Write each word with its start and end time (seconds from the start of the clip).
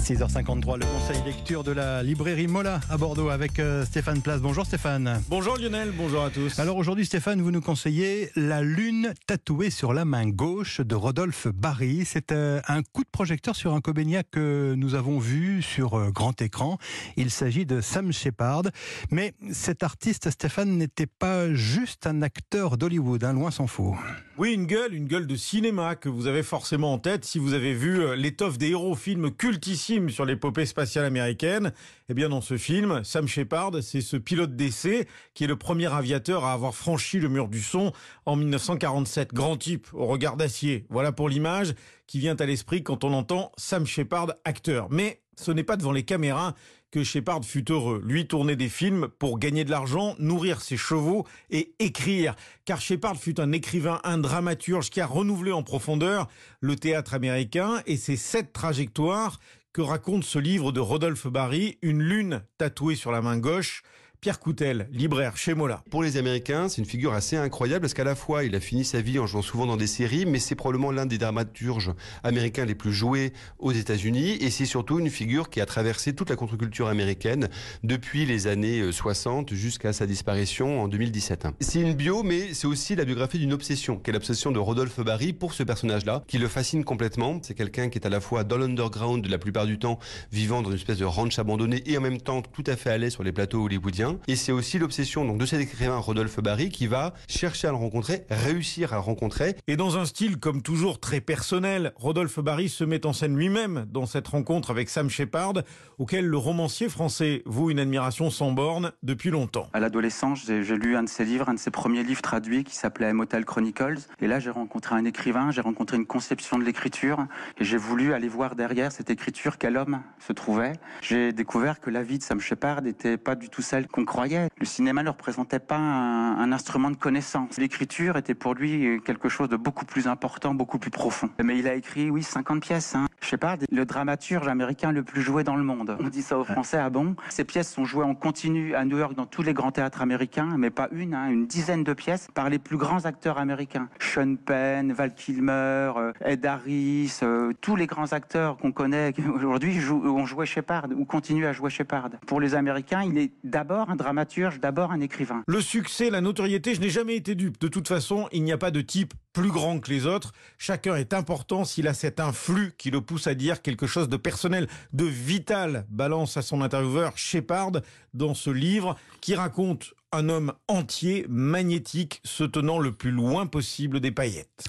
6h53, 0.00 0.78
le 0.78 0.86
conseil 0.86 1.22
lecture 1.24 1.62
de 1.62 1.72
la 1.72 2.02
librairie 2.02 2.46
Mola 2.46 2.80
à 2.88 2.96
Bordeaux 2.96 3.28
avec 3.28 3.58
euh, 3.58 3.84
Stéphane 3.84 4.22
Place. 4.22 4.40
Bonjour 4.40 4.64
Stéphane. 4.64 5.22
Bonjour 5.28 5.58
Lionel, 5.58 5.92
bonjour 5.96 6.24
à 6.24 6.30
tous. 6.30 6.58
Alors 6.58 6.78
aujourd'hui 6.78 7.04
Stéphane, 7.04 7.42
vous 7.42 7.50
nous 7.50 7.60
conseillez 7.60 8.30
La 8.34 8.62
Lune 8.62 9.12
tatouée 9.26 9.68
sur 9.68 9.92
la 9.92 10.06
main 10.06 10.26
gauche 10.26 10.80
de 10.80 10.94
Rodolphe 10.94 11.48
Barry. 11.48 12.04
C'est 12.06 12.32
euh, 12.32 12.60
un 12.66 12.82
coup 12.82 13.04
de 13.04 13.10
projecteur 13.12 13.54
sur 13.54 13.74
un 13.74 13.80
Cobénia 13.80 14.22
que 14.22 14.74
nous 14.74 14.94
avons 14.94 15.18
vu 15.18 15.60
sur 15.60 15.94
euh, 15.94 16.10
grand 16.10 16.40
écran. 16.40 16.78
Il 17.16 17.30
s'agit 17.30 17.66
de 17.66 17.80
Sam 17.80 18.12
Shepard. 18.12 18.62
Mais 19.10 19.34
cet 19.52 19.82
artiste 19.82 20.30
Stéphane 20.30 20.78
n'était 20.78 21.06
pas 21.06 21.52
juste 21.52 22.06
un 22.06 22.22
acteur 22.22 22.78
d'Hollywood, 22.78 23.22
hein, 23.22 23.34
loin 23.34 23.50
s'en 23.50 23.66
faut. 23.66 23.94
Oui, 24.40 24.54
une 24.54 24.64
gueule, 24.64 24.94
une 24.94 25.06
gueule 25.06 25.26
de 25.26 25.36
cinéma 25.36 25.96
que 25.96 26.08
vous 26.08 26.26
avez 26.26 26.42
forcément 26.42 26.94
en 26.94 26.98
tête 26.98 27.26
si 27.26 27.38
vous 27.38 27.52
avez 27.52 27.74
vu 27.74 28.16
l'étoffe 28.16 28.56
des 28.56 28.70
héros 28.70 28.94
films 28.94 29.30
cultissimes 29.30 30.08
sur 30.08 30.24
l'épopée 30.24 30.64
spatiale 30.64 31.04
américaine. 31.04 31.74
Eh 32.08 32.14
bien, 32.14 32.30
dans 32.30 32.40
ce 32.40 32.56
film, 32.56 33.04
Sam 33.04 33.28
Shepard, 33.28 33.72
c'est 33.82 34.00
ce 34.00 34.16
pilote 34.16 34.56
d'essai 34.56 35.06
qui 35.34 35.44
est 35.44 35.46
le 35.46 35.56
premier 35.56 35.92
aviateur 35.92 36.46
à 36.46 36.54
avoir 36.54 36.74
franchi 36.74 37.18
le 37.18 37.28
mur 37.28 37.48
du 37.48 37.60
son 37.60 37.92
en 38.24 38.34
1947. 38.34 39.34
Grand 39.34 39.58
type, 39.58 39.88
au 39.92 40.06
regard 40.06 40.38
d'acier. 40.38 40.86
Voilà 40.88 41.12
pour 41.12 41.28
l'image 41.28 41.74
qui 42.06 42.18
vient 42.18 42.36
à 42.36 42.46
l'esprit 42.46 42.82
quand 42.82 43.04
on 43.04 43.12
entend 43.12 43.52
Sam 43.58 43.84
Shepard, 43.84 44.32
acteur. 44.46 44.88
Mais 44.90 45.20
ce 45.36 45.50
n'est 45.50 45.64
pas 45.64 45.76
devant 45.76 45.92
les 45.92 46.04
caméras 46.04 46.54
que 46.90 47.04
Shepard 47.04 47.44
fut 47.44 47.70
heureux. 47.70 48.02
Lui 48.04 48.26
tournait 48.26 48.56
des 48.56 48.68
films 48.68 49.08
pour 49.18 49.38
gagner 49.38 49.64
de 49.64 49.70
l'argent, 49.70 50.14
nourrir 50.18 50.60
ses 50.60 50.76
chevaux 50.76 51.26
et 51.50 51.72
écrire. 51.78 52.34
Car 52.64 52.80
Shepard 52.80 53.16
fut 53.16 53.40
un 53.40 53.52
écrivain, 53.52 54.00
un 54.04 54.18
dramaturge 54.18 54.90
qui 54.90 55.00
a 55.00 55.06
renouvelé 55.06 55.52
en 55.52 55.62
profondeur 55.62 56.28
le 56.60 56.76
théâtre 56.76 57.14
américain 57.14 57.82
et 57.86 57.96
c'est 57.96 58.16
cette 58.16 58.52
trajectoire 58.52 59.38
que 59.72 59.82
raconte 59.82 60.24
ce 60.24 60.38
livre 60.38 60.72
de 60.72 60.80
Rodolphe 60.80 61.28
Barry, 61.28 61.78
Une 61.80 62.02
lune 62.02 62.42
tatouée 62.58 62.96
sur 62.96 63.12
la 63.12 63.22
main 63.22 63.38
gauche, 63.38 63.82
Pierre 64.20 64.38
Coutel, 64.38 64.86
libraire 64.92 65.38
chez 65.38 65.54
Mola. 65.54 65.82
Pour 65.88 66.02
les 66.02 66.18
Américains, 66.18 66.68
c'est 66.68 66.82
une 66.82 66.86
figure 66.86 67.14
assez 67.14 67.38
incroyable 67.38 67.80
parce 67.80 67.94
qu'à 67.94 68.04
la 68.04 68.14
fois, 68.14 68.44
il 68.44 68.54
a 68.54 68.60
fini 68.60 68.84
sa 68.84 69.00
vie 69.00 69.18
en 69.18 69.26
jouant 69.26 69.40
souvent 69.40 69.64
dans 69.64 69.78
des 69.78 69.86
séries, 69.86 70.26
mais 70.26 70.38
c'est 70.38 70.54
probablement 70.54 70.90
l'un 70.90 71.06
des 71.06 71.16
dramaturges 71.16 71.94
américains 72.22 72.66
les 72.66 72.74
plus 72.74 72.92
joués 72.92 73.32
aux 73.58 73.72
États-Unis 73.72 74.32
et 74.42 74.50
c'est 74.50 74.66
surtout 74.66 74.98
une 74.98 75.08
figure 75.08 75.48
qui 75.48 75.62
a 75.62 75.64
traversé 75.64 76.14
toute 76.14 76.28
la 76.28 76.36
contre-culture 76.36 76.88
américaine 76.88 77.48
depuis 77.82 78.26
les 78.26 78.46
années 78.46 78.92
60 78.92 79.52
euh, 79.52 79.56
jusqu'à 79.56 79.94
sa 79.94 80.06
disparition 80.06 80.82
en 80.82 80.88
2017. 80.88 81.46
C'est 81.60 81.80
une 81.80 81.94
bio, 81.94 82.22
mais 82.22 82.52
c'est 82.52 82.66
aussi 82.66 82.96
la 82.96 83.06
biographie 83.06 83.38
d'une 83.38 83.54
obsession, 83.54 83.96
qui 83.96 84.10
est 84.10 84.12
l'obsession 84.12 84.52
de 84.52 84.58
Rodolphe 84.58 85.00
Barry 85.00 85.32
pour 85.32 85.54
ce 85.54 85.62
personnage-là, 85.62 86.24
qui 86.26 86.36
le 86.36 86.48
fascine 86.48 86.84
complètement. 86.84 87.38
C'est 87.40 87.54
quelqu'un 87.54 87.88
qui 87.88 87.96
est 87.96 88.06
à 88.06 88.10
la 88.10 88.20
fois 88.20 88.44
dans 88.44 88.58
l'underground 88.58 89.26
la 89.26 89.38
plupart 89.38 89.64
du 89.64 89.78
temps, 89.78 89.98
vivant 90.30 90.60
dans 90.60 90.68
une 90.68 90.76
espèce 90.76 90.98
de 90.98 91.06
ranch 91.06 91.38
abandonné 91.38 91.82
et 91.86 91.96
en 91.96 92.02
même 92.02 92.20
temps 92.20 92.42
tout 92.42 92.64
à 92.66 92.76
fait 92.76 92.90
à 92.90 92.98
l'aise 92.98 93.14
sur 93.14 93.22
les 93.22 93.32
plateaux 93.32 93.64
hollywoodiens. 93.64 94.09
Et 94.28 94.36
c'est 94.36 94.52
aussi 94.52 94.78
l'obsession 94.78 95.24
donc 95.24 95.38
de 95.38 95.46
cet 95.46 95.60
écrivain 95.60 95.96
Rodolphe 95.98 96.40
Barry 96.40 96.68
qui 96.70 96.86
va 96.86 97.14
chercher 97.28 97.68
à 97.68 97.70
le 97.70 97.76
rencontrer, 97.76 98.24
réussir 98.30 98.92
à 98.92 98.96
le 98.96 99.02
rencontrer. 99.02 99.56
Et 99.66 99.76
dans 99.76 99.98
un 99.98 100.04
style 100.04 100.38
comme 100.38 100.62
toujours 100.62 101.00
très 101.00 101.20
personnel, 101.20 101.92
Rodolphe 101.96 102.40
Barry 102.40 102.68
se 102.68 102.84
met 102.84 103.06
en 103.06 103.12
scène 103.12 103.36
lui-même 103.36 103.86
dans 103.90 104.06
cette 104.06 104.28
rencontre 104.28 104.70
avec 104.70 104.88
Sam 104.88 105.10
Shepard, 105.10 105.62
auquel 105.98 106.26
le 106.26 106.36
romancier 106.36 106.88
français 106.88 107.42
voue 107.46 107.70
une 107.70 107.78
admiration 107.78 108.30
sans 108.30 108.52
borne 108.52 108.92
depuis 109.02 109.30
longtemps. 109.30 109.68
À 109.72 109.80
l'adolescence, 109.80 110.44
j'ai 110.46 110.76
lu 110.76 110.96
un 110.96 111.02
de 111.02 111.08
ses 111.08 111.24
livres, 111.24 111.48
un 111.48 111.54
de 111.54 111.58
ses 111.58 111.70
premiers 111.70 112.02
livres 112.02 112.22
traduits 112.22 112.64
qui 112.64 112.74
s'appelait 112.74 113.12
Motel 113.12 113.44
Chronicles. 113.44 114.00
Et 114.20 114.26
là, 114.26 114.40
j'ai 114.40 114.50
rencontré 114.50 114.94
un 114.94 115.04
écrivain, 115.04 115.50
j'ai 115.50 115.60
rencontré 115.60 115.96
une 115.96 116.06
conception 116.06 116.58
de 116.58 116.64
l'écriture 116.64 117.26
et 117.58 117.64
j'ai 117.64 117.76
voulu 117.76 118.12
aller 118.12 118.28
voir 118.28 118.54
derrière 118.54 118.92
cette 118.92 119.10
écriture 119.10 119.58
quel 119.58 119.76
homme 119.76 120.02
se 120.18 120.32
trouvait. 120.32 120.72
J'ai 121.02 121.32
découvert 121.32 121.80
que 121.80 121.90
la 121.90 122.02
vie 122.02 122.18
de 122.18 122.22
Sam 122.22 122.40
Shepard 122.40 122.82
n'était 122.82 123.16
pas 123.16 123.34
du 123.34 123.48
tout 123.48 123.62
celle 123.62 123.86
qu'on 123.86 123.99
croyait. 124.04 124.48
Le 124.58 124.66
cinéma 124.66 125.02
ne 125.02 125.10
représentait 125.10 125.58
pas 125.58 125.76
un, 125.76 126.52
instrument 126.52 126.90
de 126.90 126.96
connaissance. 126.96 127.56
L'écriture 127.58 128.16
était 128.16 128.34
pour 128.34 128.54
lui 128.54 129.00
quelque 129.04 129.28
chose 129.28 129.48
de 129.48 129.56
beaucoup 129.56 129.84
plus 129.84 130.08
important, 130.08 130.54
beaucoup 130.54 130.78
plus 130.78 130.90
profond. 130.90 131.30
Mais 131.42 131.58
il 131.58 131.68
a 131.68 131.74
écrit, 131.74 132.10
oui, 132.10 132.22
50 132.22 132.60
pièces. 132.60 132.94
Hein. 132.94 133.06
Sais 133.22 133.36
pas, 133.36 133.56
le 133.70 133.84
dramaturge 133.84 134.48
américain 134.48 134.90
le 134.90 135.04
plus 135.04 135.22
joué 135.22 135.44
dans 135.44 135.54
le 135.54 135.62
monde. 135.62 135.96
On 136.00 136.08
dit 136.08 136.22
ça 136.22 136.36
aux 136.36 136.42
Français, 136.42 136.78
ah 136.78 136.90
bon? 136.90 137.14
Ces 137.28 137.44
pièces 137.44 137.72
sont 137.72 137.84
jouées 137.84 138.04
en 138.04 138.16
continu 138.16 138.74
à 138.74 138.84
New 138.84 138.98
York 138.98 139.14
dans 139.14 139.26
tous 139.26 139.42
les 139.42 139.54
grands 139.54 139.70
théâtres 139.70 140.02
américains, 140.02 140.56
mais 140.58 140.70
pas 140.70 140.88
une, 140.90 141.14
hein, 141.14 141.30
une 141.30 141.46
dizaine 141.46 141.84
de 141.84 141.92
pièces 141.92 142.26
par 142.34 142.50
les 142.50 142.58
plus 142.58 142.76
grands 142.76 143.04
acteurs 143.04 143.38
américains. 143.38 143.88
Sean 144.00 144.34
Penn, 144.34 144.92
Val 144.92 145.14
Kilmer, 145.14 145.92
euh, 145.96 146.12
Ed 146.24 146.44
Harris, 146.44 147.20
euh, 147.22 147.52
tous 147.60 147.76
les 147.76 147.86
grands 147.86 148.12
acteurs 148.12 148.56
qu'on 148.56 148.72
connaît 148.72 149.12
aujourd'hui 149.32 149.78
ont 149.88 150.26
joué 150.26 150.44
Shepard 150.44 150.88
ou 150.96 151.04
continuent 151.04 151.46
à 151.46 151.52
jouer 151.52 151.70
Shepard. 151.70 152.10
Pour 152.26 152.40
les 152.40 152.56
Américains, 152.56 153.04
il 153.04 153.16
est 153.16 153.30
d'abord 153.44 153.90
un 153.90 153.96
dramaturge, 153.96 154.58
d'abord 154.58 154.90
un 154.90 155.00
écrivain. 155.00 155.44
Le 155.46 155.60
succès, 155.60 156.10
la 156.10 156.20
notoriété, 156.20 156.74
je 156.74 156.80
n'ai 156.80 156.90
jamais 156.90 157.14
été 157.14 157.36
dupe. 157.36 157.60
De 157.60 157.68
toute 157.68 157.86
façon, 157.86 158.28
il 158.32 158.42
n'y 158.42 158.50
a 158.50 158.58
pas 158.58 158.72
de 158.72 158.80
type 158.80 159.14
plus 159.40 159.50
grand 159.50 159.80
que 159.80 159.90
les 159.90 160.06
autres. 160.06 160.32
Chacun 160.58 160.96
est 160.96 161.14
important 161.14 161.64
s'il 161.64 161.88
a 161.88 161.94
cet 161.94 162.20
influx 162.20 162.74
qui 162.76 162.90
le 162.90 163.00
pousse 163.00 163.26
à 163.26 163.34
dire 163.34 163.62
quelque 163.62 163.86
chose 163.86 164.08
de 164.08 164.18
personnel, 164.18 164.68
de 164.92 165.06
vital, 165.06 165.86
balance 165.88 166.36
à 166.36 166.42
son 166.42 166.60
intervieweur 166.60 167.16
Shepard 167.16 167.72
dans 168.12 168.34
ce 168.34 168.50
livre 168.50 168.96
qui 169.22 169.34
raconte 169.34 169.94
un 170.12 170.28
homme 170.28 170.52
entier, 170.66 171.24
magnétique, 171.28 172.20
se 172.24 172.42
tenant 172.42 172.80
le 172.80 172.92
plus 172.92 173.12
loin 173.12 173.46
possible 173.46 174.00
des 174.00 174.10
paillettes. 174.10 174.66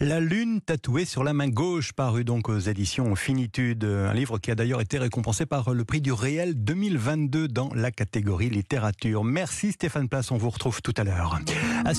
La 0.00 0.18
lune 0.18 0.60
tatouée 0.60 1.04
sur 1.04 1.22
la 1.22 1.32
main 1.32 1.48
gauche, 1.48 1.92
paru 1.92 2.24
donc 2.24 2.48
aux 2.48 2.58
éditions 2.58 3.14
Finitude, 3.14 3.84
un 3.84 4.12
livre 4.12 4.38
qui 4.38 4.50
a 4.50 4.56
d'ailleurs 4.56 4.80
été 4.80 4.98
récompensé 4.98 5.46
par 5.46 5.72
le 5.72 5.84
prix 5.84 6.00
du 6.00 6.12
réel 6.12 6.54
2022 6.62 7.46
dans 7.46 7.70
la 7.74 7.92
catégorie 7.92 8.50
littérature. 8.50 9.22
Merci 9.22 9.72
Stéphane 9.72 10.08
Place, 10.08 10.32
on 10.32 10.36
vous 10.36 10.50
retrouve 10.50 10.82
tout 10.82 10.94
à 10.96 11.04
l'heure. 11.04 11.38